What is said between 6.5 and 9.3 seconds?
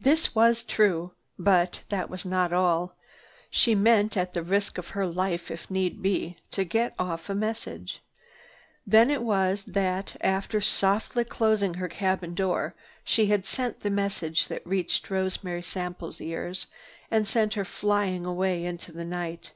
to get off a message. Then it